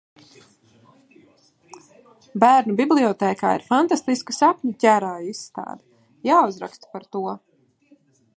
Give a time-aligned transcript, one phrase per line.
[2.43, 5.87] Bērnu bibliotēkā ir fantastiska sapņu ķērāju izstāde!
[6.31, 7.25] Jāuzraksta par to.